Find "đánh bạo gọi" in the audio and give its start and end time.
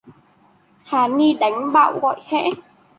1.33-2.19